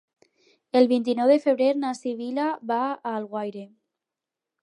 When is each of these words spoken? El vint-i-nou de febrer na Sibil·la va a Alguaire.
El 0.79 0.87
vint-i-nou 0.91 1.29
de 1.33 1.35
febrer 1.43 1.67
na 1.83 1.91
Sibil·la 1.99 2.47
va 2.73 2.81
a 2.87 3.13
Alguaire. 3.17 3.67